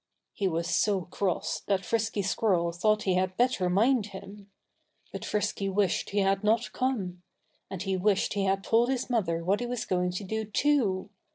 [0.33, 4.49] He was so cross that Frisky Squirrel thought he had better mind him.
[5.11, 7.21] But Frisky wished he had not come.
[7.69, 11.11] And he wished he had told his mother what he was going to do, too.